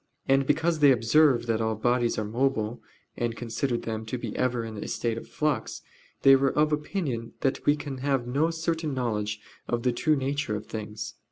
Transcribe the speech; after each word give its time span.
And 0.27 0.47
because 0.47 0.79
they 0.79 0.89
observed 0.91 1.45
that 1.45 1.61
all 1.61 1.75
bodies 1.75 2.17
are 2.17 2.25
mobile, 2.25 2.81
and 3.15 3.35
considered 3.35 3.83
them 3.83 4.03
to 4.07 4.17
be 4.17 4.35
ever 4.35 4.63
in 4.65 4.75
a 4.83 4.87
state 4.87 5.15
of 5.15 5.27
flux, 5.27 5.83
they 6.23 6.35
were 6.35 6.57
of 6.57 6.73
opinion 6.73 7.33
that 7.41 7.63
we 7.67 7.75
can 7.75 7.99
have 7.99 8.25
no 8.25 8.49
certain 8.49 8.95
knowledge 8.95 9.39
of 9.67 9.83
the 9.83 9.91
true 9.91 10.15
nature 10.15 10.55
of 10.55 10.65
things. 10.65 11.13